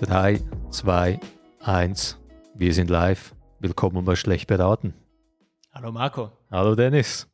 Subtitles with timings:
[0.00, 0.40] Drei,
[0.70, 1.20] zwei,
[1.60, 2.18] eins.
[2.54, 3.34] Wir sind live.
[3.60, 4.94] Willkommen bei Schlecht beraten.
[5.72, 6.32] Hallo Marco.
[6.50, 7.28] Hallo Dennis.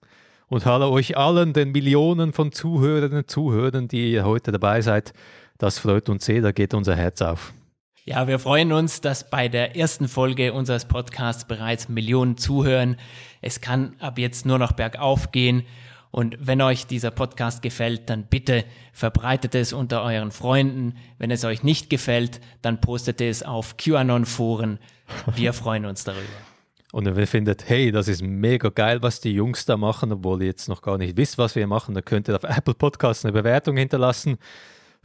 [0.48, 5.12] Und hallo euch allen, den Millionen von Zuhörerinnen und Zuhörern, die ihr heute dabei seid.
[5.59, 7.53] Das freut uns sehr, da geht unser Herz auf.
[8.07, 12.96] Ja, wir freuen uns, dass bei der ersten Folge unseres Podcasts bereits Millionen zuhören.
[13.40, 15.64] Es kann ab jetzt nur noch bergauf gehen.
[16.11, 20.96] Und wenn euch dieser Podcast gefällt, dann bitte verbreitet es unter euren Freunden.
[21.18, 24.79] Wenn es euch nicht gefällt, dann postet es auf QAnon-Foren.
[25.34, 26.23] Wir freuen uns darüber.
[26.93, 30.43] Und wenn ihr findet, hey, das ist mega geil, was die Jungs da machen, obwohl
[30.43, 33.25] ihr jetzt noch gar nicht wisst, was wir machen, dann könnt ihr auf Apple Podcasts
[33.25, 34.36] eine Bewertung hinterlassen.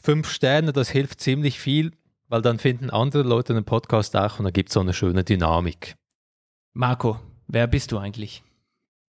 [0.02, 1.92] Fünf Sterne, das hilft ziemlich viel,
[2.30, 5.26] weil dann finden andere Leute den Podcast auch und dann gibt es so eine schöne
[5.26, 5.96] Dynamik.
[6.74, 8.42] Marco, wer bist du eigentlich?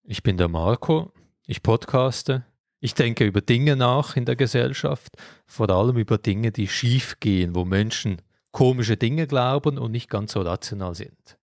[0.02, 1.12] Ich bin der Marco,
[1.46, 2.44] ich podcaste,
[2.80, 7.54] ich denke über Dinge nach in der Gesellschaft, vor allem über Dinge, die schief gehen,
[7.54, 8.20] wo Menschen
[8.50, 11.38] komische Dinge glauben und nicht ganz so rational sind.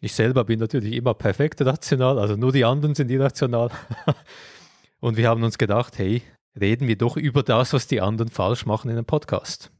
[0.00, 3.70] Ich selber bin natürlich immer perfekt rational, also nur die anderen sind irrational.
[5.00, 6.20] und wir haben uns gedacht, hey,
[6.60, 9.70] reden wir doch über das, was die anderen falsch machen in einem Podcast.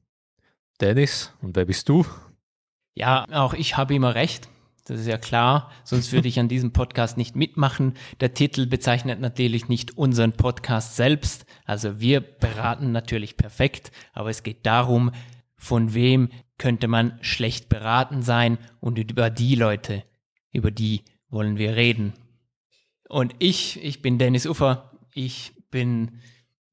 [0.81, 2.05] Dennis, und wer bist du?
[2.95, 4.49] Ja, auch ich habe immer recht.
[4.87, 7.95] Das ist ja klar, sonst würde ich an diesem Podcast nicht mitmachen.
[8.21, 11.47] Der Titel bezeichnet natürlich nicht unseren Podcast selbst.
[11.65, 15.11] Also wir beraten natürlich perfekt, aber es geht darum,
[15.57, 16.29] von wem
[16.59, 20.05] könnte man schlecht beraten sein und über die Leute,
[20.53, 22.13] über die wollen wir reden.
[23.09, 26.21] Und ich, ich bin Dennis Uffer, ich bin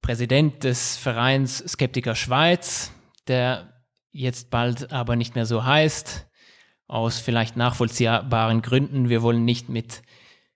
[0.02, 2.92] Präsident des Vereins Skeptiker Schweiz,
[3.28, 3.74] der
[4.12, 6.28] jetzt bald aber nicht mehr so heißt
[6.92, 9.08] aus vielleicht nachvollziehbaren Gründen.
[9.08, 10.02] Wir wollen nicht mit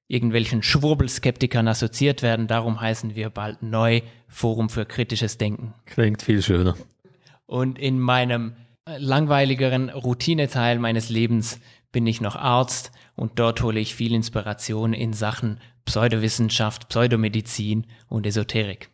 [0.07, 2.47] irgendwelchen Schwurbelskeptikern assoziiert werden.
[2.47, 5.73] Darum heißen wir bald neu Forum für kritisches Denken.
[5.86, 6.75] Klingt viel schöner.
[7.45, 8.55] Und in meinem
[8.86, 11.59] langweiligeren Routineteil meines Lebens
[11.93, 18.25] bin ich noch Arzt und dort hole ich viel Inspiration in Sachen Pseudowissenschaft, Pseudomedizin und
[18.25, 18.89] Esoterik.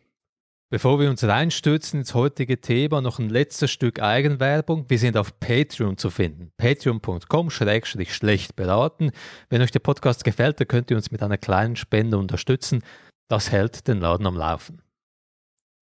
[0.72, 4.88] Bevor wir uns reinstürzen ins heutige Thema, noch ein letztes Stück Eigenwerbung.
[4.88, 6.50] Wir sind auf Patreon zu finden.
[6.56, 9.10] Patreon.com schlecht beraten.
[9.50, 12.82] Wenn euch der Podcast gefällt, dann könnt ihr uns mit einer kleinen Spende unterstützen.
[13.28, 14.80] Das hält den Laden am Laufen.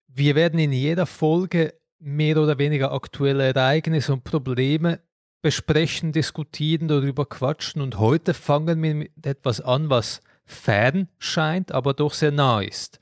[0.07, 4.99] Wir werden in jeder Folge mehr oder weniger aktuelle Ereignisse und Probleme
[5.41, 11.93] besprechen, diskutieren, darüber quatschen und heute fangen wir mit etwas an, was fern scheint, aber
[11.93, 13.00] doch sehr nah ist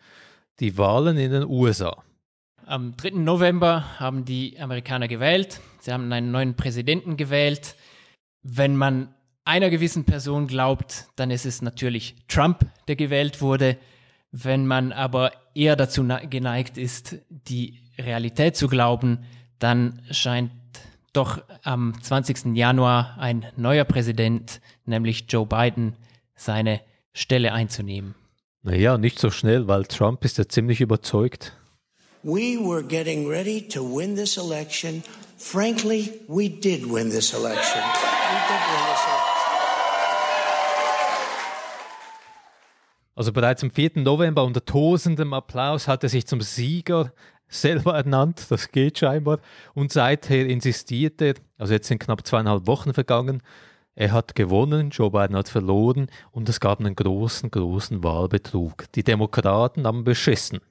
[0.59, 2.03] die Wahlen in den USA.
[2.65, 3.11] Am 3.
[3.11, 5.59] November haben die Amerikaner gewählt.
[5.79, 7.75] Sie haben einen neuen Präsidenten gewählt.
[8.43, 13.77] Wenn man einer gewissen Person glaubt, dann ist es natürlich Trump, der gewählt wurde.
[14.31, 19.25] Wenn man aber eher dazu geneigt ist, die Realität zu glauben,
[19.57, 20.51] dann scheint
[21.13, 22.55] doch am 20.
[22.55, 25.95] Januar ein neuer Präsident, nämlich Joe Biden,
[26.35, 26.81] seine
[27.13, 28.13] Stelle einzunehmen.
[28.61, 31.53] Naja, nicht so schnell, weil Trump ist ja ziemlich überzeugt.
[32.23, 35.01] We were getting ready to win this election.
[35.37, 37.81] Frankly, we did win this election.
[43.15, 43.91] Also bereits am 4.
[43.95, 47.13] November unter tosendem Applaus hat er sich zum Sieger
[47.47, 49.39] selber ernannt, das geht scheinbar,
[49.73, 53.41] und seither insistiert er, also jetzt sind knapp zweieinhalb Wochen vergangen,
[53.99, 58.89] er hat gewonnen, Joe Biden hat verloren und es gab einen großen, großen Wahlbetrug.
[58.93, 60.61] Die Demokraten haben beschissen.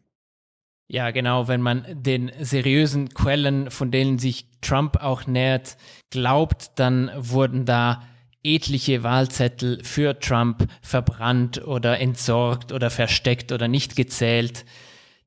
[0.90, 5.76] Ja, genau, wenn man den seriösen Quellen, von denen sich Trump auch nähert,
[6.08, 8.02] glaubt, dann wurden da
[8.42, 14.64] etliche Wahlzettel für Trump verbrannt oder entsorgt oder versteckt oder nicht gezählt.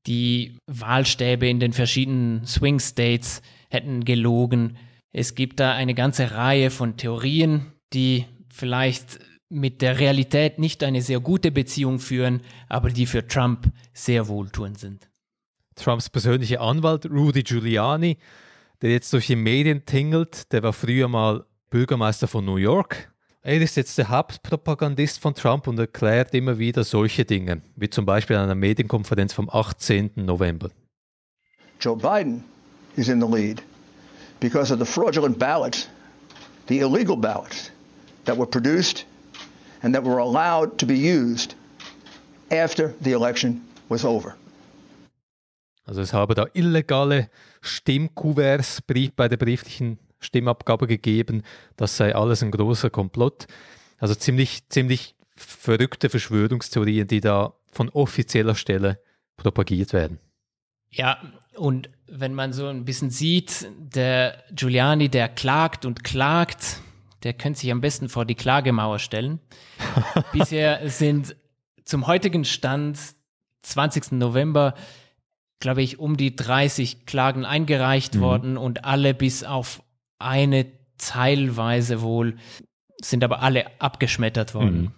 [0.08, 4.78] Die Wahlstäbe in den verschiedenen Swing States hätten gelogen.
[5.14, 9.20] Es gibt da eine ganze Reihe von Theorien, die vielleicht
[9.52, 14.80] mit der Realität nicht eine sehr gute Beziehung führen, aber die für Trump sehr wohltuend
[14.80, 15.10] sind.
[15.76, 18.18] Trumps persönlicher Anwalt Rudy Giuliani,
[18.82, 23.12] der jetzt durch die Medien tingelt, der war früher mal Bürgermeister von New York.
[23.42, 28.06] Er ist jetzt der Hauptpropagandist von Trump und erklärt immer wieder solche Dinge, wie zum
[28.06, 30.12] Beispiel an einer Medienkonferenz vom 18.
[30.16, 30.70] November.
[31.80, 32.44] Joe Biden
[32.96, 33.62] is in the lead
[34.40, 35.90] because of the fraudulent ballots,
[36.68, 37.72] the illegal ballots
[38.26, 39.06] that were produced
[39.82, 41.56] and that were allowed to be used
[42.50, 44.36] after the election was over.
[45.86, 47.30] Also es habe da illegale
[47.62, 51.44] Stimmkuverts bei der brieflichen Stimmabgabe gegeben,
[51.76, 53.48] das sei alles ein großer Komplott.
[53.98, 59.00] Also ziemlich, ziemlich verrückte Verschwörungstheorien, die da von offizieller Stelle
[59.38, 60.20] propagiert werden.
[60.92, 61.18] Ja,
[61.56, 66.80] und wenn man so ein bisschen sieht, der Giuliani, der klagt und klagt,
[67.24, 69.40] der könnte sich am besten vor die Klagemauer stellen.
[70.34, 71.36] Bisher sind
[71.86, 73.00] zum heutigen Stand,
[73.64, 74.14] 20.
[74.14, 74.76] November,
[75.60, 78.22] glaube ich, um die 30 Klagen eingereicht mhm.
[78.22, 79.84] worden und alle bis auf
[80.18, 80.66] eine
[80.98, 82.38] teilweise wohl
[83.04, 84.82] sind aber alle abgeschmettert worden.
[84.82, 84.92] Mhm.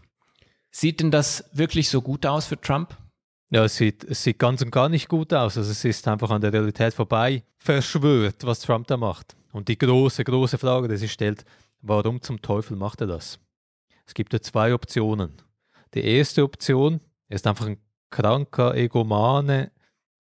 [0.72, 2.98] Sieht denn das wirklich so gut aus für Trump?
[3.50, 5.58] Ja, es sieht, es sieht ganz und gar nicht gut aus.
[5.58, 9.36] Also es ist einfach an der Realität vorbei verschwört, was Trump da macht.
[9.52, 11.46] Und die große, große Frage, die sich stellt,
[11.84, 13.40] warum zum Teufel macht er das?
[14.08, 15.34] Es gibt ja zwei Optionen.
[15.94, 17.00] Die erste Option
[17.30, 17.78] ist einfach ein
[18.10, 19.72] kranker Egomane,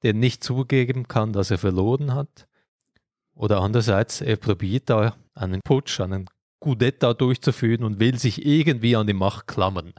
[0.04, 2.48] der nicht zugeben kann, dass er verloren hat.
[3.33, 6.30] Oder andererseits, er probiert da einen Putsch, einen
[6.60, 9.94] Gudetta durchzuführen und will sich irgendwie an die Macht klammern.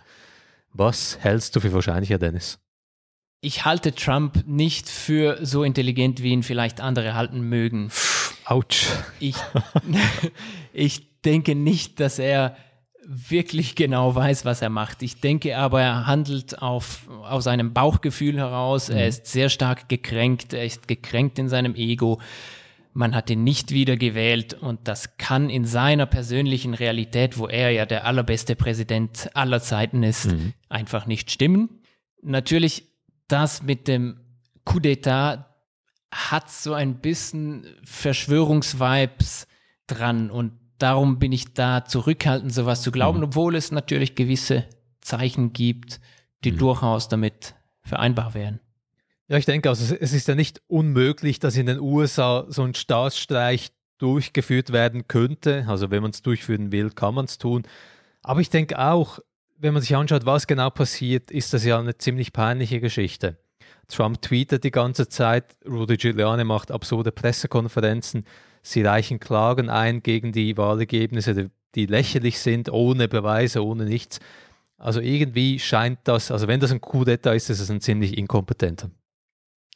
[0.72, 2.58] Was hältst du für wahrscheinlicher, Dennis?
[3.40, 7.90] Ich halte Trump nicht für so intelligent, wie ihn vielleicht andere halten mögen.
[8.44, 8.88] Autsch.
[9.20, 9.37] Ich,
[10.72, 12.56] ich denke nicht, dass er
[13.06, 15.03] wirklich genau weiß, was er macht.
[15.03, 18.88] Ich denke aber, er handelt auf, aus seinem Bauchgefühl heraus.
[18.88, 18.97] Mhm.
[18.97, 20.53] Er ist sehr stark gekränkt.
[20.53, 22.21] Er ist gekränkt in seinem Ego.
[22.93, 27.71] Man hat ihn nicht wieder gewählt und das kann in seiner persönlichen Realität, wo er
[27.71, 30.53] ja der allerbeste Präsident aller Zeiten ist, mhm.
[30.69, 31.81] einfach nicht stimmen.
[32.23, 32.85] Natürlich,
[33.26, 34.21] das mit dem
[34.65, 35.44] Coup d'etat
[36.12, 39.49] hat so ein bisschen Verschwörungsvibes
[39.88, 40.53] dran und
[40.85, 43.25] darum bin ich da zurückhaltend, sowas zu glauben, mhm.
[43.25, 44.65] obwohl es natürlich gewisse
[45.01, 45.99] Zeichen gibt,
[46.45, 46.59] die mhm.
[46.59, 48.61] durchaus damit vereinbar wären.
[49.29, 52.75] Ja, ich denke, also es ist ja nicht unmöglich, dass in den USA so ein
[52.75, 55.65] Staatsstreich durchgeführt werden könnte.
[55.69, 57.63] Also wenn man es durchführen will, kann man es tun.
[58.23, 59.21] Aber ich denke auch,
[59.57, 63.39] wenn man sich anschaut, was genau passiert, ist das ja eine ziemlich peinliche Geschichte.
[63.89, 68.27] Trump tweetet die ganze Zeit, Rudy Giuliani macht absurde Pressekonferenzen,
[68.66, 74.20] Sie reichen Klagen ein gegen die Wahlergebnisse, die lächerlich sind, ohne Beweise, ohne nichts.
[74.78, 78.16] Also irgendwie scheint das, also wenn das ein Coup d'etat ist, ist es ein ziemlich
[78.16, 78.90] inkompetenter.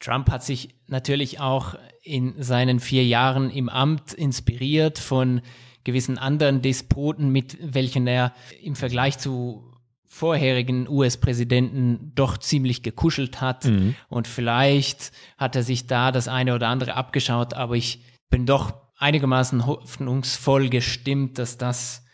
[0.01, 5.41] Trump hat sich natürlich auch in seinen vier Jahren im Amt inspiriert von
[5.83, 9.71] gewissen anderen Despoten, mit welchen er im Vergleich zu
[10.07, 13.65] vorherigen US-Präsidenten doch ziemlich gekuschelt hat.
[13.65, 13.95] Mhm.
[14.07, 18.73] Und vielleicht hat er sich da das eine oder andere abgeschaut, aber ich bin doch
[18.97, 22.05] einigermaßen hoffnungsvoll gestimmt, dass das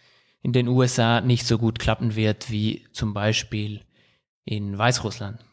[0.41, 3.81] in den USA nicht so gut klappen wird wie zum Beispiel
[4.43, 5.43] in Weißrussland.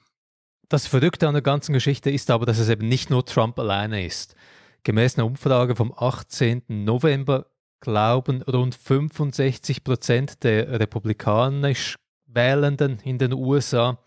[0.69, 4.05] Das Verrückte an der ganzen Geschichte ist aber, dass es eben nicht nur Trump alleine
[4.05, 4.37] ist.
[4.85, 6.62] Gemäß einer Umfrage vom 18.
[6.69, 7.47] November
[7.81, 13.99] glauben rund 65 Prozent der republikanisch Wählenden in den USA,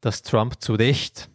[0.00, 1.28] dass Trump zu Recht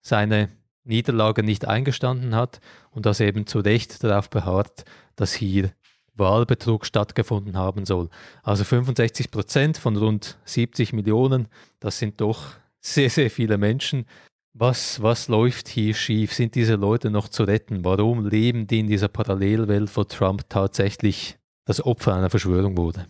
[0.00, 0.50] seine
[0.86, 2.60] Niederlage nicht eingestanden hat
[2.90, 4.84] und dass eben zu Recht darauf beharrt,
[5.16, 5.72] dass hier
[6.14, 8.08] Wahlbetrug stattgefunden haben soll.
[8.42, 11.48] Also 65 Prozent von rund 70 Millionen,
[11.80, 14.06] das sind doch sehr, sehr viele Menschen.
[14.54, 16.32] Was, was läuft hier schief?
[16.32, 17.84] Sind diese Leute noch zu retten?
[17.84, 23.06] Warum leben die in dieser Parallelwelt, wo Trump tatsächlich das Opfer einer Verschwörung wurde?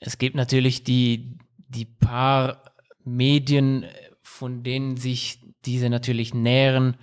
[0.00, 2.62] Es gibt natürlich die, die paar
[3.04, 3.86] Medien,
[4.20, 6.96] von denen sich diese natürlich nähren,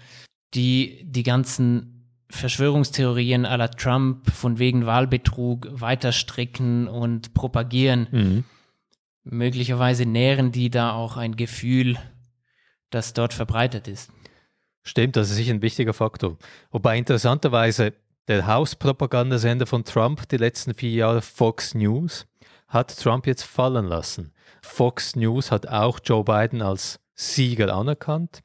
[0.54, 1.96] die die ganzen
[2.30, 8.08] Verschwörungstheorien aller Trump von wegen Wahlbetrug weiter stricken und propagieren.
[8.12, 8.44] Mhm.
[9.24, 11.98] Möglicherweise nähren die da auch ein Gefühl,
[12.90, 14.12] das dort verbreitet ist.
[14.84, 16.38] Stimmt, das ist sicher ein wichtiger Faktor.
[16.72, 17.94] Wobei interessanterweise
[18.28, 22.28] der Hauspropagandasender von Trump die letzten vier Jahre Fox News
[22.68, 24.32] hat Trump jetzt fallen lassen.
[24.62, 28.42] Fox News hat auch Joe Biden als Sieger anerkannt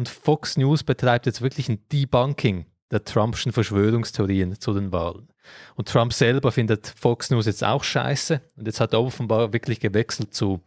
[0.00, 5.28] und Fox News betreibt jetzt wirklich ein Debunking der Trumpschen Verschwörungstheorien zu den Wahlen.
[5.74, 9.78] Und Trump selber findet Fox News jetzt auch scheiße und jetzt hat er offenbar wirklich
[9.78, 10.62] gewechselt zu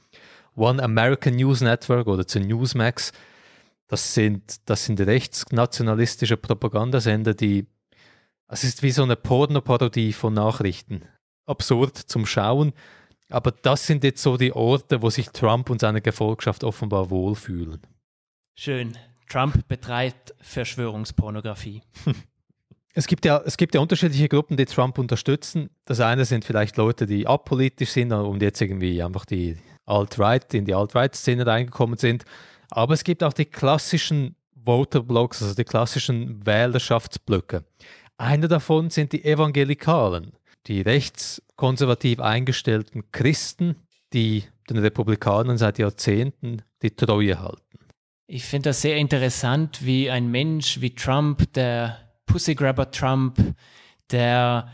[0.55, 3.11] One American News Network oder zu Newsmax.
[3.87, 7.65] Das sind, das sind rechtsnationalistische Propagandasender, die
[8.47, 11.05] es ist wie so eine Pornoparodie von Nachrichten.
[11.47, 12.73] Absurd zum Schauen.
[13.31, 17.81] Aber das sind jetzt so die Orte, wo sich Trump und seine Gefolgschaft offenbar wohlfühlen.
[18.55, 18.95] Schön.
[19.33, 21.81] Trump betreibt Verschwörungspornografie.
[22.95, 25.71] Es gibt, ja, es gibt ja unterschiedliche Gruppen, die Trump unterstützen.
[25.85, 30.65] Das eine sind vielleicht Leute, die apolitisch sind und jetzt irgendwie einfach die Alt-Right, in
[30.65, 32.23] die Alt-Right-Szene reingekommen sind.
[32.69, 37.63] Aber es gibt auch die klassischen Voter-Blocks, also die klassischen Wählerschaftsblöcke.
[38.17, 40.33] Einer davon sind die Evangelikalen.
[40.67, 43.77] die rechtskonservativ eingestellten Christen,
[44.13, 47.73] die den Republikanern seit Jahrzehnten die Treue halten.
[48.27, 53.37] Ich finde das sehr interessant, wie ein Mensch wie Trump, der Pussygrabber Trump,
[54.11, 54.71] der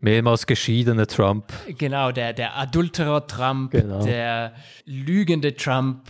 [0.00, 1.52] mehrmals geschiedene Trump.
[1.76, 4.04] Genau, der, der Adulterer Trump, genau.
[4.04, 4.54] der
[4.84, 6.08] lügende Trump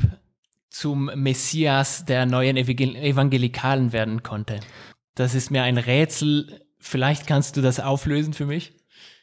[0.70, 4.60] zum Messias der neuen Evangelikalen werden konnte.
[5.14, 6.60] Das ist mir ein Rätsel.
[6.78, 8.72] Vielleicht kannst du das auflösen für mich?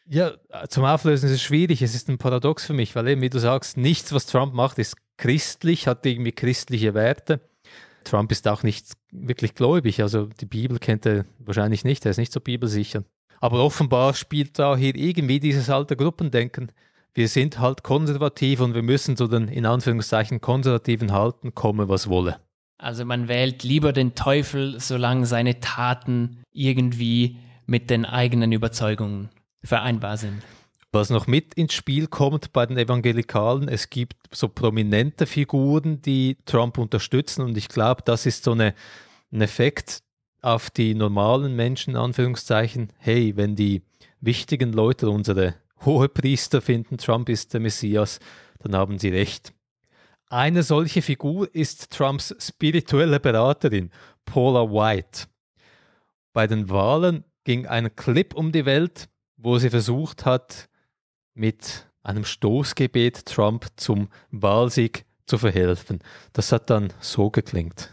[0.07, 0.33] Ja,
[0.67, 1.81] zum Auflösen ist es schwierig.
[1.81, 4.77] Es ist ein Paradox für mich, weil eben, wie du sagst, nichts, was Trump macht,
[4.77, 7.41] ist christlich, hat irgendwie christliche Werte.
[8.03, 12.17] Trump ist auch nicht wirklich gläubig, also die Bibel kennt er wahrscheinlich nicht, er ist
[12.17, 13.03] nicht so bibelsicher.
[13.39, 16.72] Aber offenbar spielt da hier irgendwie dieses alte Gruppendenken.
[17.13, 22.10] Wir sind halt konservativ und wir müssen zu den in Anführungszeichen Konservativen halten, komme was
[22.10, 22.39] wolle.
[22.77, 29.29] Also man wählt lieber den Teufel, solange seine Taten irgendwie mit den eigenen Überzeugungen
[29.63, 30.43] vereinbar sind.
[30.95, 36.37] Was noch mit ins Spiel kommt bei den Evangelikalen, es gibt so prominente Figuren, die
[36.45, 38.73] Trump unterstützen und ich glaube, das ist so eine,
[39.29, 40.03] ein Effekt
[40.41, 42.93] auf die normalen Menschen, Anführungszeichen.
[42.97, 43.81] Hey, wenn die
[44.21, 48.21] wichtigen Leute, unsere Hohepriester finden, Trump ist der Messias,
[48.59, 49.53] dann haben sie recht.
[50.29, 53.91] Eine solche Figur ist Trumps spirituelle Beraterin,
[54.23, 55.27] Paula White.
[56.31, 60.69] Bei den Wahlen ging ein Clip um die Welt, wo sie versucht hat,
[61.36, 66.00] mit einem Stoßgebet Trump zum Wahlsieg zu verhelfen.
[66.34, 67.92] Das hat dann so geklingt.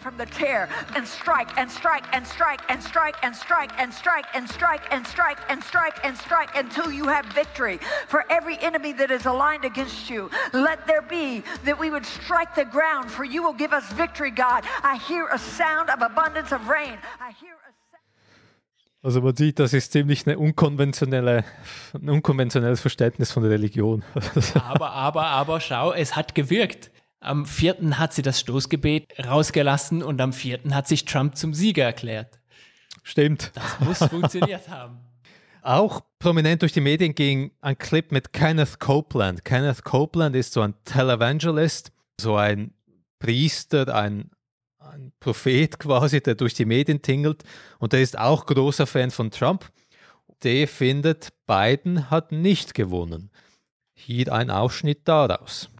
[0.00, 4.24] From the chair and strike and strike and strike and strike and strike and strike
[4.34, 7.78] and strike and strike and strike and strike until you have victory.
[8.08, 12.56] For every enemy that is aligned against you, let there be that we would strike
[12.56, 14.64] the ground, for you will give us victory, God.
[14.82, 16.98] I hear a sound of abundance of rain.
[17.20, 17.54] I hear
[19.02, 21.44] also man sieht, das ist ziemlich eine unkonventionelle,
[21.94, 24.04] ein unkonventionelles Verständnis von der Religion.
[24.54, 26.90] aber, aber, aber schau, es hat gewirkt.
[27.20, 31.84] Am vierten hat sie das Stoßgebet rausgelassen und am vierten hat sich Trump zum Sieger
[31.84, 32.40] erklärt.
[33.02, 33.52] Stimmt.
[33.54, 34.98] Das muss funktioniert haben.
[35.62, 39.44] Auch prominent durch die Medien ging ein Clip mit Kenneth Copeland.
[39.44, 42.74] Kenneth Copeland ist so ein Televangelist, so ein
[43.20, 44.30] Priester, ein
[44.92, 47.42] ein Prophet quasi, der durch die Medien tingelt
[47.78, 49.70] und der ist auch großer Fan von Trump.
[50.42, 53.30] Der findet, Biden hat nicht gewonnen.
[53.94, 55.70] Hier ein Ausschnitt daraus.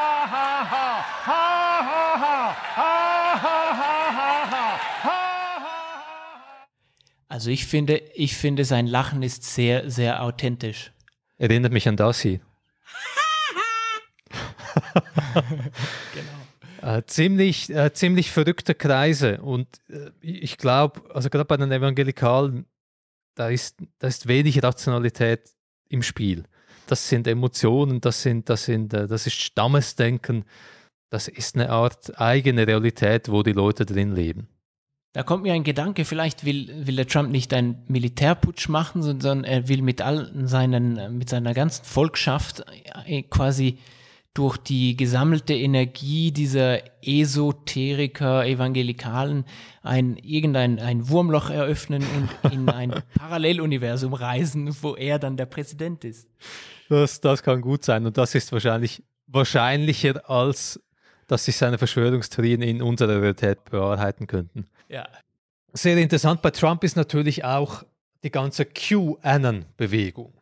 [7.34, 10.92] Also ich finde, ich finde, sein Lachen ist sehr, sehr authentisch.
[11.40, 12.42] Erinnert mich an Darcy.
[16.14, 16.98] genau.
[16.98, 19.42] Äh, ziemlich, äh, ziemlich verrückte Kreise.
[19.42, 22.68] Und äh, ich glaube, also gerade bei den Evangelikalen,
[23.34, 25.50] da ist, da ist wenig Rationalität
[25.90, 26.44] im Spiel.
[26.86, 30.46] Das sind Emotionen, das, sind, das, sind, äh, das ist Stammesdenken,
[31.10, 34.50] das ist eine Art eigene Realität, wo die Leute drin leben.
[35.14, 39.44] Da kommt mir ein Gedanke, vielleicht will, will der Trump nicht einen Militärputsch machen, sondern
[39.44, 42.66] er will mit all seinen, mit seiner ganzen Volkschaft
[43.06, 43.78] äh, quasi
[44.34, 49.46] durch die gesammelte Energie dieser Esoteriker, Evangelikalen
[49.84, 56.04] ein, irgendein ein Wurmloch eröffnen und in ein Paralleluniversum reisen, wo er dann der Präsident
[56.04, 56.28] ist.
[56.90, 60.80] Das, das kann gut sein und das ist wahrscheinlich wahrscheinlicher als
[61.28, 64.68] dass sich seine Verschwörungstheorien in unserer Realität bewahrheiten könnten.
[64.90, 65.08] Ja.
[65.74, 67.84] Sehr interessant bei Trump ist natürlich auch
[68.24, 70.34] die ganze QAnon-Bewegung.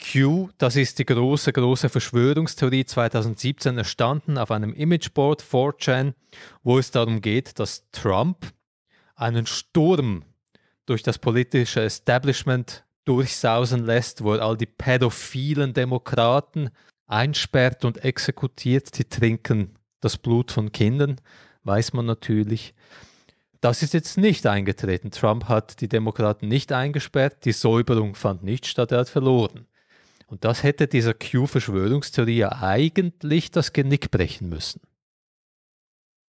[0.00, 6.14] Q, das ist die große, große Verschwörungstheorie 2017 erstanden auf einem Imageboard 4chan,
[6.62, 8.52] wo es darum geht, dass Trump
[9.16, 10.24] einen Sturm
[10.86, 16.70] durch das politische Establishment durchsausen lässt, wo er all die pädophilen Demokraten
[17.06, 18.96] einsperrt und exekutiert.
[18.98, 21.20] Die trinken das Blut von Kindern,
[21.64, 22.74] weiß man natürlich.
[23.60, 25.10] Das ist jetzt nicht eingetreten.
[25.10, 29.66] Trump hat die Demokraten nicht eingesperrt, die Säuberung fand nicht statt, er hat verloren.
[30.28, 34.80] Und das hätte dieser Q-Verschwörungstheorie ja eigentlich das Genick brechen müssen.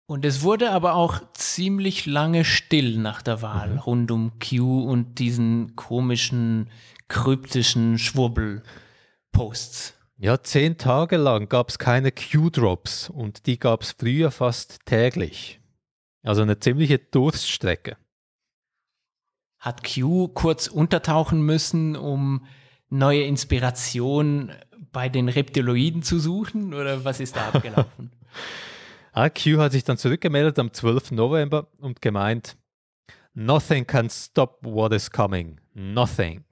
[0.08, 3.80] Und es wurde aber auch ziemlich lange still nach der Wahl mhm.
[3.80, 6.70] rund um Q und diesen komischen,
[7.08, 9.96] kryptischen Schwurbel-Posts.
[10.18, 15.60] Ja, zehn Tage lang gab es keine Q-Drops und die gab es früher fast täglich.
[16.24, 17.98] Also eine ziemliche Durststrecke.
[19.60, 22.46] Hat Q kurz untertauchen müssen, um
[22.90, 24.54] neue Inspiration
[24.94, 28.12] bei den Reptiloiden zu suchen oder was ist da abgelaufen?
[29.12, 31.12] ah, Q hat sich dann zurückgemeldet am 12.
[31.12, 32.56] November und gemeint,
[33.34, 35.60] Nothing can stop what is coming.
[35.74, 36.46] Nothing.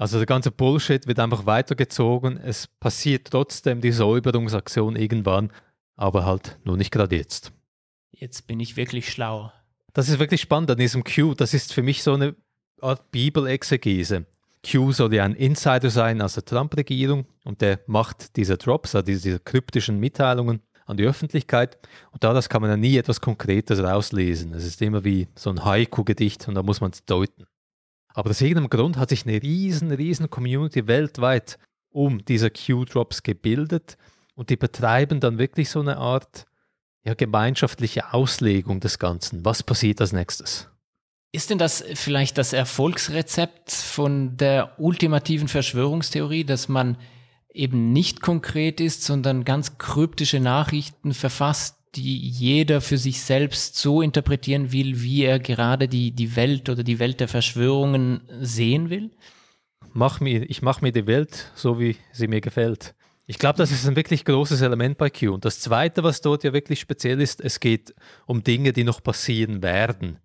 [0.00, 2.38] Also der ganze Bullshit wird einfach weitergezogen.
[2.38, 5.52] Es passiert trotzdem die Säuberungsaktion irgendwann,
[5.94, 7.52] aber halt nur nicht gerade jetzt.
[8.10, 9.52] Jetzt bin ich wirklich schlau.
[9.92, 11.34] Das ist wirklich spannend an diesem Q.
[11.34, 12.34] Das ist für mich so eine
[12.80, 14.24] Art Bibelexegese.
[14.66, 19.04] Q soll ja ein Insider sein aus der Trump-Regierung und der macht diese Drops, also
[19.04, 21.76] diese kryptischen Mitteilungen an die Öffentlichkeit.
[22.10, 24.54] Und daraus kann man ja nie etwas Konkretes rauslesen.
[24.54, 27.44] Es ist immer wie so ein Haiku-Gedicht und da muss man es deuten.
[28.14, 31.58] Aber aus irgendeinem Grund hat sich eine riesen, riesen Community weltweit
[31.90, 33.96] um diese Q-Drops gebildet
[34.34, 36.46] und die betreiben dann wirklich so eine Art
[37.04, 39.44] ja, gemeinschaftliche Auslegung des Ganzen.
[39.44, 40.68] Was passiert als nächstes?
[41.32, 46.96] Ist denn das vielleicht das Erfolgsrezept von der ultimativen Verschwörungstheorie, dass man
[47.52, 54.02] eben nicht konkret ist, sondern ganz kryptische Nachrichten verfasst, die jeder für sich selbst so
[54.02, 59.10] interpretieren will, wie er gerade die, die Welt oder die Welt der Verschwörungen sehen will?
[59.92, 62.94] Mach mir, ich mache mir die Welt so, wie sie mir gefällt.
[63.26, 65.34] Ich glaube, das ist ein wirklich großes Element bei Q.
[65.34, 67.94] Und das Zweite, was dort ja wirklich speziell ist, es geht
[68.26, 70.18] um Dinge, die noch passieren werden.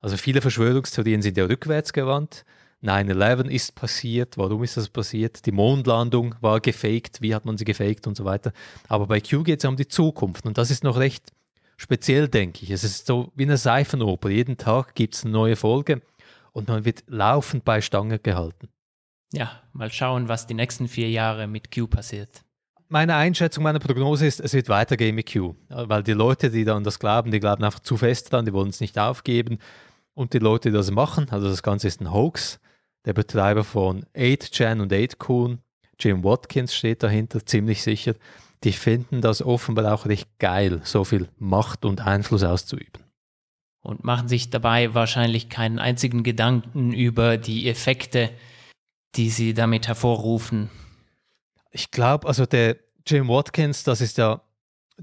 [0.00, 2.44] Also viele Verschwörungstheorien sind ja rückwärtsgewandt.
[2.84, 5.46] 9-11 ist passiert, warum ist das passiert?
[5.46, 8.52] Die Mondlandung war gefaked, wie hat man sie gefaked und so weiter.
[8.88, 11.32] Aber bei Q geht es ja um die Zukunft und das ist noch recht
[11.76, 12.70] speziell, denke ich.
[12.70, 14.28] Es ist so wie eine Seifenoper.
[14.28, 16.02] Jeden Tag gibt es eine neue Folge
[16.52, 18.68] und man wird laufend bei Stange gehalten.
[19.32, 22.42] Ja, mal schauen, was die nächsten vier Jahre mit Q passiert.
[22.88, 25.54] Meine Einschätzung, meine Prognose ist, es wird weitergehen mit Q.
[25.68, 28.52] Weil die Leute, die da an das glauben, die glauben einfach zu fest dran, die
[28.52, 29.58] wollen es nicht aufgeben.
[30.12, 32.60] Und die Leute, die das machen, also das Ganze ist ein Hoax,
[33.04, 35.58] der Betreiber von 8chan und 8kun,
[35.98, 38.14] Jim Watkins steht dahinter, ziemlich sicher.
[38.64, 43.02] Die finden das offenbar auch recht geil, so viel Macht und Einfluss auszuüben.
[43.82, 48.30] Und machen sich dabei wahrscheinlich keinen einzigen Gedanken über die Effekte,
[49.16, 50.70] die sie damit hervorrufen.
[51.70, 54.40] Ich glaube, also der Jim Watkins, das ist ja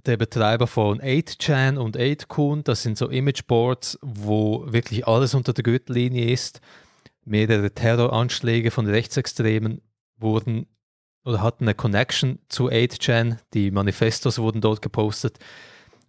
[0.06, 5.64] der Betreiber von 8chan und 8kun, das sind so Imageboards, wo wirklich alles unter der
[5.64, 6.62] Gürtellinie ist
[7.24, 9.82] mehrere Terroranschläge von Rechtsextremen
[10.18, 10.68] wurden
[11.24, 13.38] oder hatten eine Connection zu 8chan.
[13.54, 15.40] Die Manifestos wurden dort gepostet.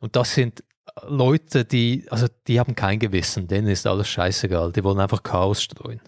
[0.01, 0.65] Und das sind
[1.07, 5.63] Leute, die, also die haben kein Gewissen, denen ist alles scheißegal, die wollen einfach Chaos
[5.63, 6.01] streuen.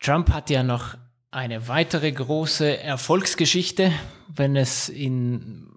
[0.00, 0.96] Trump hat ja noch
[1.30, 3.92] eine weitere große Erfolgsgeschichte,
[4.28, 5.68] wenn es in,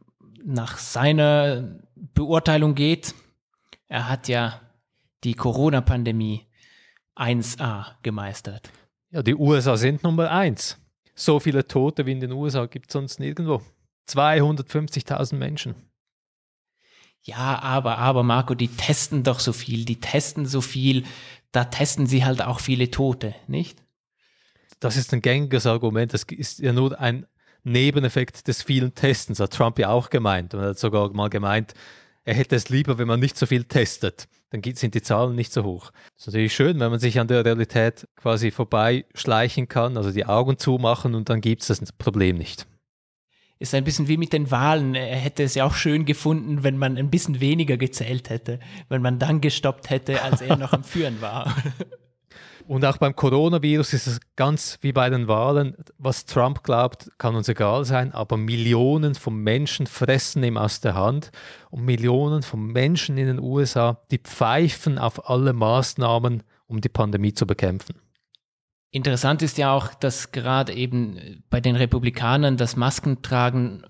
[0.43, 3.13] nach seiner Beurteilung geht.
[3.87, 4.61] Er hat ja
[5.23, 6.47] die Corona-Pandemie
[7.15, 8.71] 1A gemeistert.
[9.09, 10.77] Ja, die USA sind Nummer 1.
[11.15, 13.61] So viele Tote wie in den USA gibt es sonst nirgendwo.
[14.09, 15.75] 250.000 Menschen.
[17.23, 21.03] Ja, aber, aber Marco, die testen doch so viel, die testen so viel,
[21.51, 23.83] da testen sie halt auch viele Tote, nicht?
[24.79, 27.27] Das ist ein gängiges Argument, das ist ja nur ein
[27.63, 31.75] Nebeneffekt des vielen Testens, hat Trump ja auch gemeint und er hat sogar mal gemeint,
[32.23, 34.27] er hätte es lieber, wenn man nicht so viel testet.
[34.51, 35.91] Dann sind die Zahlen nicht so hoch.
[36.15, 40.25] Das ist natürlich schön, wenn man sich an der Realität quasi vorbeischleichen kann, also die
[40.25, 42.67] Augen zumachen und dann gibt es das Problem nicht.
[43.59, 44.95] Ist ein bisschen wie mit den Wahlen.
[44.95, 49.03] Er hätte es ja auch schön gefunden, wenn man ein bisschen weniger gezählt hätte, wenn
[49.03, 51.55] man dann gestoppt hätte, als er noch am Führen war.
[52.71, 55.75] Und auch beim Coronavirus ist es ganz wie bei den Wahlen.
[55.97, 60.95] Was Trump glaubt, kann uns egal sein, aber Millionen von Menschen fressen ihm aus der
[60.95, 61.31] Hand
[61.69, 67.33] und Millionen von Menschen in den USA, die pfeifen auf alle Maßnahmen, um die Pandemie
[67.33, 67.95] zu bekämpfen.
[68.91, 73.83] Interessant ist ja auch, dass gerade eben bei den Republikanern das Maskentragen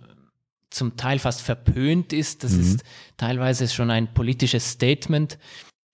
[0.71, 2.43] zum Teil fast verpönt ist.
[2.43, 2.61] Das mhm.
[2.61, 2.83] ist
[3.17, 5.37] teilweise schon ein politisches Statement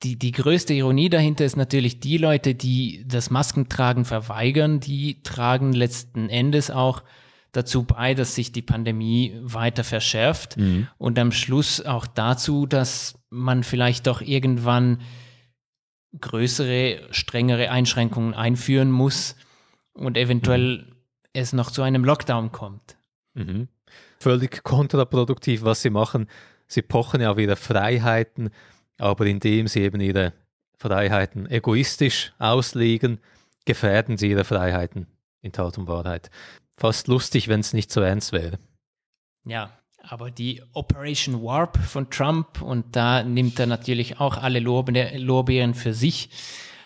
[0.03, 5.73] die, die größte Ironie dahinter ist natürlich die Leute, die das Maskentragen verweigern, die tragen
[5.73, 7.03] letzten Endes auch
[7.51, 10.87] dazu bei, dass sich die Pandemie weiter verschärft mhm.
[10.97, 15.01] und am Schluss auch dazu, dass man vielleicht doch irgendwann
[16.19, 19.35] größere, strengere Einschränkungen einführen muss
[19.93, 20.95] und eventuell mhm.
[21.33, 22.97] es noch zu einem Lockdown kommt.
[23.33, 23.67] Mhm.
[24.19, 26.27] Völlig kontraproduktiv, was sie machen.
[26.67, 28.51] Sie pochen ja wieder Freiheiten
[28.97, 30.33] aber indem sie eben ihre
[30.77, 33.19] Freiheiten egoistisch auslegen,
[33.65, 35.07] gefährden sie ihre Freiheiten
[35.41, 36.29] in Tat und Wahrheit.
[36.73, 38.59] Fast lustig, wenn es nicht so ernst wäre.
[39.45, 45.73] Ja, aber die Operation Warp von Trump, und da nimmt er natürlich auch alle Lorbeeren
[45.73, 46.29] für sich,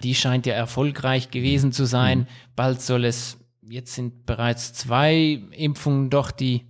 [0.02, 2.20] die scheint ja erfolgreich gewesen zu sein.
[2.20, 2.28] Mhm.
[2.56, 3.38] Bald soll es
[3.72, 6.66] Jetzt sind bereits zwei Impfungen doch die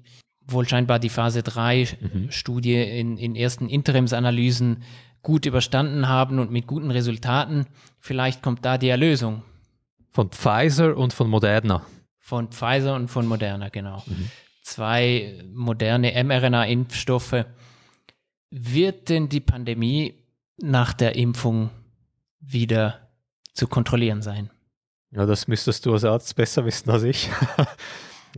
[0.45, 2.31] wohl scheinbar die Phase 3 mhm.
[2.31, 4.83] Studie in, in ersten Interimsanalysen
[5.21, 7.67] gut überstanden haben und mit guten Resultaten.
[7.99, 9.43] Vielleicht kommt da die Erlösung.
[10.11, 11.85] Von Pfizer und von Moderna.
[12.19, 14.03] Von Pfizer und von Moderna, genau.
[14.05, 14.29] Mhm.
[14.63, 17.45] Zwei moderne mRNA-Impfstoffe.
[18.49, 20.15] Wird denn die Pandemie
[20.57, 21.69] nach der Impfung
[22.39, 23.09] wieder
[23.53, 24.49] zu kontrollieren sein?
[25.11, 27.29] Ja, das müsstest du als Arzt besser wissen als ich.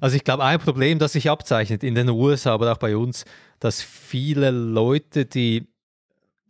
[0.02, 3.26] Also ich glaube, ein Problem, das sich abzeichnet in den USA, aber auch bei uns,
[3.60, 5.68] dass viele Leute, die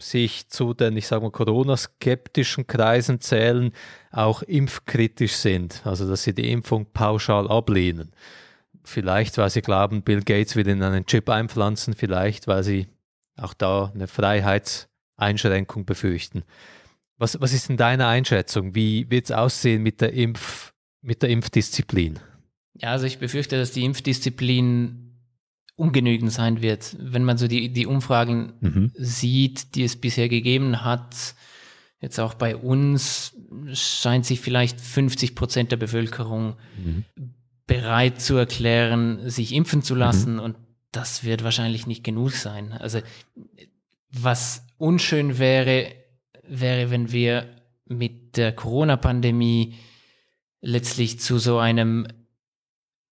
[0.04, 3.72] sich zu den, ich sage mal, Corona-skeptischen Kreisen zählen,
[4.12, 5.82] auch impfkritisch sind.
[5.86, 8.12] Also dass sie die Impfung pauschal ablehnen.
[8.84, 12.88] Vielleicht, weil sie glauben, Bill Gates will in einen Chip einpflanzen, vielleicht, weil sie
[13.38, 16.44] auch da eine Freiheitseinschränkung befürchten.
[17.18, 18.76] Was, was ist denn deine Einschätzung?
[18.76, 22.20] Wie wird es aussehen mit der, Impf, mit der Impfdisziplin?
[22.76, 25.13] Ja, also ich befürchte, dass die Impfdisziplin
[25.76, 26.96] ungenügend sein wird.
[27.00, 28.92] Wenn man so die, die Umfragen mhm.
[28.96, 31.36] sieht, die es bisher gegeben hat,
[32.00, 33.36] jetzt auch bei uns,
[33.74, 37.06] scheint sich vielleicht 50 Prozent der Bevölkerung mhm.
[37.66, 40.34] bereit zu erklären, sich impfen zu lassen.
[40.34, 40.40] Mhm.
[40.40, 40.58] Und
[40.92, 42.74] das wird wahrscheinlich nicht genug sein.
[42.74, 43.00] Also
[44.12, 45.88] was unschön wäre,
[46.48, 47.50] wäre, wenn wir
[47.86, 49.76] mit der Corona-Pandemie
[50.62, 52.08] letztlich zu so einem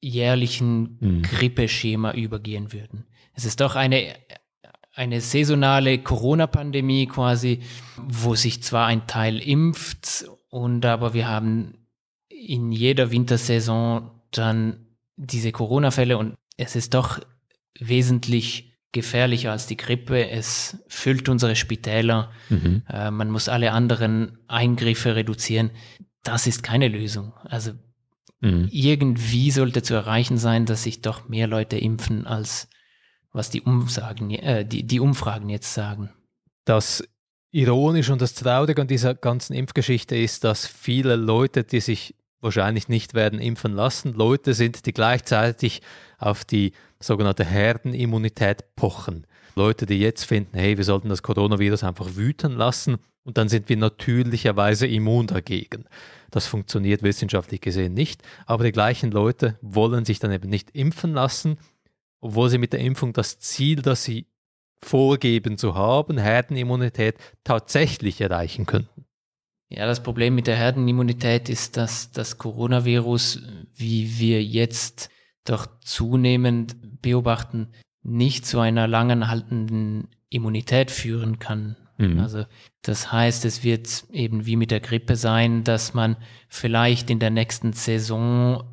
[0.02, 1.22] jährlichen mhm.
[1.22, 3.06] Grippeschema übergehen würden.
[3.34, 4.16] Es ist doch eine,
[4.94, 7.62] eine saisonale Corona-Pandemie quasi,
[7.98, 11.76] wo sich zwar ein Teil impft und aber wir haben
[12.30, 17.20] in jeder Wintersaison dann diese Corona-Fälle und es ist doch
[17.80, 20.30] wesentlich gefährlicher als die Grippe.
[20.30, 22.32] Es füllt unsere Spitäler.
[22.50, 22.84] Mhm.
[22.90, 25.72] Äh, man muss alle anderen Eingriffe reduzieren.
[26.24, 27.34] Das ist keine Lösung.
[27.46, 27.72] Also
[28.42, 28.68] Mhm.
[28.72, 32.68] Irgendwie sollte zu erreichen sein, dass sich doch mehr Leute impfen, als
[33.32, 36.10] was die, Umsagen, äh, die, die Umfragen jetzt sagen.
[36.66, 37.04] Das
[37.52, 42.90] Ironische und das Traurige an dieser ganzen Impfgeschichte ist, dass viele Leute, die sich wahrscheinlich
[42.90, 45.82] nicht werden impfen lassen, Leute sind, die gleichzeitig
[46.18, 49.28] auf die sogenannte Herdenimmunität pochen.
[49.56, 53.70] Leute, die jetzt finden, hey, wir sollten das Coronavirus einfach wüten lassen und dann sind
[53.70, 55.86] wir natürlicherweise immun dagegen.
[56.32, 61.14] Das funktioniert wissenschaftlich gesehen nicht, aber die gleichen Leute wollen sich dann eben nicht impfen
[61.14, 61.58] lassen,
[62.20, 64.28] obwohl sie mit der Impfung das Ziel, das sie
[64.78, 69.06] vorgeben zu haben, Herdenimmunität, tatsächlich erreichen könnten.
[69.70, 73.42] Ja, das Problem mit der Herdenimmunität ist, dass das Coronavirus,
[73.74, 75.10] wie wir jetzt
[75.46, 77.70] doch zunehmend beobachten,
[78.04, 81.78] nicht zu einer langen haltenden Immunität führen kann.
[82.02, 82.20] Mhm.
[82.20, 82.46] Also
[82.82, 86.18] das heißt, es wird eben wie mit der Grippe sein, dass man
[86.50, 88.64] vielleicht in der nächsten Saison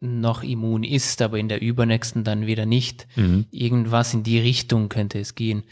[0.00, 3.06] noch immun ist, aber in der übernächsten dann wieder nicht.
[3.16, 3.46] Mhm.
[3.50, 5.64] Irgendwas in die Richtung könnte es gehen.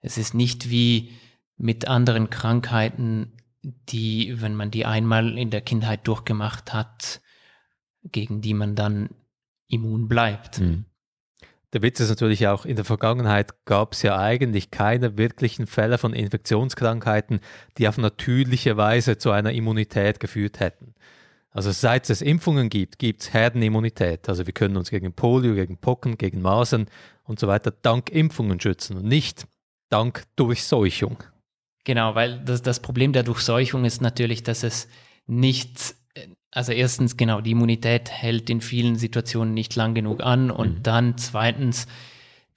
[0.00, 1.10] Es ist nicht wie
[1.56, 7.20] mit anderen Krankheiten, die, wenn man die einmal in der Kindheit durchgemacht hat,
[8.04, 9.10] gegen die man dann
[9.68, 10.60] immun bleibt.
[10.60, 10.84] Mhm.
[11.72, 15.96] Der Witz ist natürlich auch, in der Vergangenheit gab es ja eigentlich keine wirklichen Fälle
[15.96, 17.40] von Infektionskrankheiten,
[17.78, 20.94] die auf natürliche Weise zu einer Immunität geführt hätten.
[21.50, 24.28] Also seit es Impfungen gibt, gibt es Herdenimmunität.
[24.28, 26.86] Also wir können uns gegen Polio, gegen Pocken, gegen Masern
[27.24, 29.46] und so weiter dank Impfungen schützen und nicht
[29.88, 31.22] dank Durchseuchung.
[31.84, 34.88] Genau, weil das, das Problem der Durchseuchung ist natürlich, dass es
[35.26, 35.94] nicht
[36.52, 40.82] also erstens, genau, die Immunität hält in vielen Situationen nicht lang genug an und mhm.
[40.82, 41.86] dann zweitens,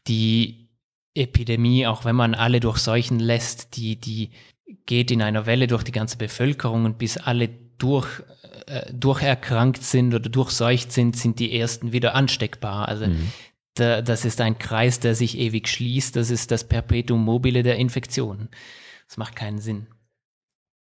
[0.07, 0.67] die
[1.15, 4.31] Epidemie, auch wenn man alle durchseuchen lässt, die, die
[4.85, 8.21] geht in einer Welle durch die ganze Bevölkerung und bis alle durch,
[8.67, 12.89] äh, durcherkrankt sind oder durchseucht sind, sind die ersten wieder ansteckbar.
[12.89, 13.31] Also mhm.
[13.75, 16.17] da, das ist ein Kreis, der sich ewig schließt.
[16.17, 18.49] Das ist das Perpetuum mobile der Infektion.
[19.07, 19.87] Das macht keinen Sinn.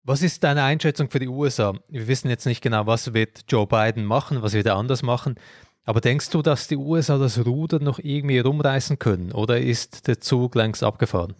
[0.07, 1.73] Was ist deine Einschätzung für die USA?
[1.89, 5.37] Wir wissen jetzt nicht genau, was wird Joe Biden machen, was wird er anders machen.
[5.87, 10.21] Aber denkst du, dass die USA das Ruder noch irgendwie rumreißen können oder ist der
[10.21, 11.35] Zug längst abgefahren?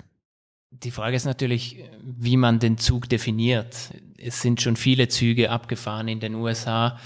[0.71, 3.93] Die Frage ist natürlich, wie man den Zug definiert.
[4.17, 6.99] Es sind schon viele Züge abgefahren in den USA.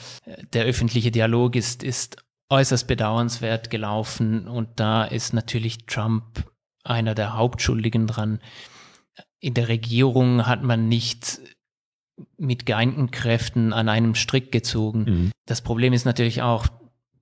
[0.53, 2.18] Der öffentliche Dialog ist, ist
[2.51, 6.49] äußerst bedauernswert gelaufen und da ist natürlich Trump
[6.85, 8.40] einer der Hauptschuldigen dran
[9.41, 11.41] in der Regierung hat man nicht
[12.37, 15.05] mit geeinten Kräften an einem Strick gezogen.
[15.05, 15.33] Mhm.
[15.47, 16.67] Das Problem ist natürlich auch,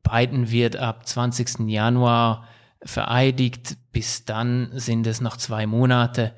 [0.02, 1.68] Biden wird ab 20.
[1.68, 2.48] Januar
[2.82, 3.76] vereidigt.
[3.92, 6.34] Bis dann sind es noch zwei Monate.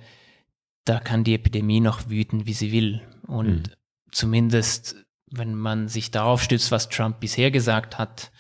[0.84, 3.02] Da kann die Epidemie noch wüten, wie sie will.
[3.26, 3.62] Und mhm.
[4.10, 4.96] zumindest
[5.30, 8.30] wenn man sich darauf stützt, was Trump bisher gesagt hat,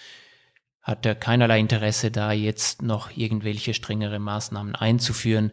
[0.82, 5.52] hat er keinerlei Interesse, da jetzt noch irgendwelche strengere Maßnahmen einzuführen.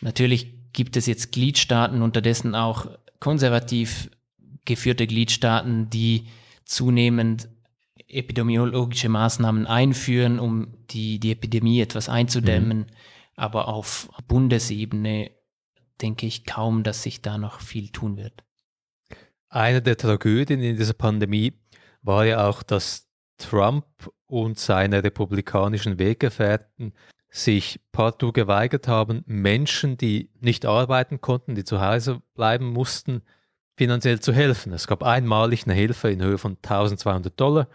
[0.00, 2.86] Natürlich gibt es jetzt Gliedstaaten, unterdessen auch
[3.18, 4.10] konservativ
[4.66, 6.26] geführte Gliedstaaten, die
[6.66, 7.48] zunehmend
[8.08, 12.78] epidemiologische Maßnahmen einführen, um die, die Epidemie etwas einzudämmen.
[12.78, 12.86] Mhm.
[13.36, 15.30] Aber auf Bundesebene
[16.02, 18.44] denke ich kaum, dass sich da noch viel tun wird.
[19.48, 21.54] Eine der Tragödien in dieser Pandemie
[22.02, 23.08] war ja auch, dass
[23.38, 23.86] Trump
[24.26, 26.92] und seine republikanischen Weggefährten
[27.28, 33.22] sich partout geweigert haben, Menschen, die nicht arbeiten konnten, die zu Hause bleiben mussten,
[33.76, 34.72] finanziell zu helfen.
[34.72, 37.68] Es gab einmalig eine Hilfe in Höhe von 1200 Dollar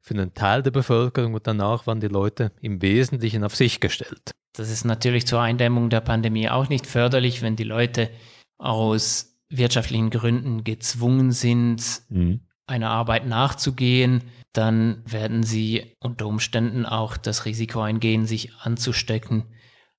[0.00, 4.32] für einen Teil der Bevölkerung und danach waren die Leute im Wesentlichen auf sich gestellt.
[4.54, 8.10] Das ist natürlich zur Eindämmung der Pandemie auch nicht förderlich, wenn die Leute
[8.58, 12.40] aus wirtschaftlichen Gründen gezwungen sind, mhm.
[12.66, 14.22] Einer Arbeit nachzugehen,
[14.52, 19.44] dann werden sie unter Umständen auch das Risiko eingehen, sich anzustecken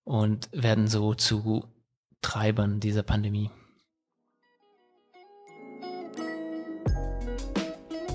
[0.04, 1.65] und werden so zu
[2.21, 3.49] Treibern dieser Pandemie.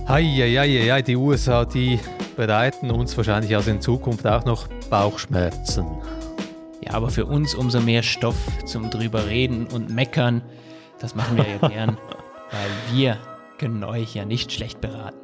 [0.08, 2.00] Heieiei, die USA, die
[2.34, 5.86] bereiten uns wahrscheinlich also in Zukunft auch noch Bauchschmerzen.
[6.80, 10.40] Ja, aber für uns umso mehr Stoff zum drüber reden und meckern.
[10.98, 11.98] Das machen wir ja gern,
[12.50, 13.18] weil wir
[13.58, 15.18] können euch ja nicht schlecht beraten.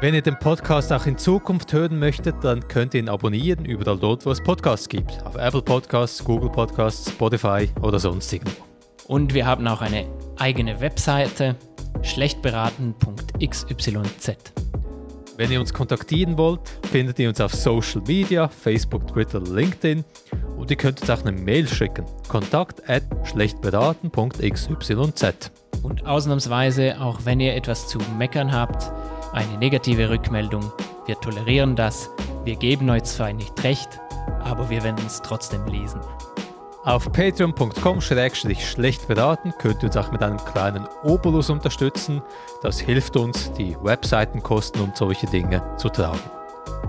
[0.00, 3.98] Wenn ihr den Podcast auch in Zukunft hören möchtet, dann könnt ihr ihn abonnieren, überall
[3.98, 5.24] dort, wo es Podcasts gibt.
[5.24, 8.64] Auf Apple Podcasts, Google Podcasts, Spotify oder sonst irgendwo.
[9.06, 11.54] Und wir haben auch eine eigene Webseite,
[12.02, 14.36] schlechtberaten.xyz.
[15.36, 20.04] Wenn ihr uns kontaktieren wollt, findet ihr uns auf Social Media, Facebook, Twitter, LinkedIn
[20.56, 22.04] und ihr könnt uns auch eine Mail schicken.
[22.28, 25.50] Kontakt at schlechtberaten.xyz.
[25.82, 28.92] Und ausnahmsweise, auch wenn ihr etwas zu meckern habt,
[29.32, 30.72] eine negative Rückmeldung.
[31.06, 32.10] Wir tolerieren das.
[32.44, 34.00] Wir geben euch zwar nicht recht,
[34.44, 36.00] aber wir werden es trotzdem lesen.
[36.84, 42.20] Auf patreon.com schlecht beraten könnt ihr uns auch mit einem kleinen Obolus unterstützen.
[42.62, 46.18] Das hilft uns, die Webseitenkosten und solche Dinge zu tragen.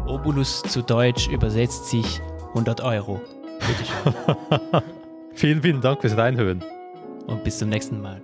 [0.08, 3.22] Obolus zu Deutsch übersetzt sich 100 Euro.
[3.60, 4.82] Bitte schön.
[5.34, 6.64] vielen, vielen Dank fürs Reinhören.
[7.28, 8.22] Und bis zum nächsten Mal.